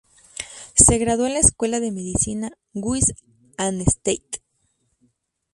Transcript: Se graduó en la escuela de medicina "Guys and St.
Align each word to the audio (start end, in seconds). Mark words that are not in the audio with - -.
Se 0.73 0.97
graduó 0.97 1.27
en 1.27 1.33
la 1.33 1.41
escuela 1.41 1.79
de 1.79 1.91
medicina 1.91 2.53
"Guys 2.73 3.13
and 3.57 3.81
St. 3.81 4.41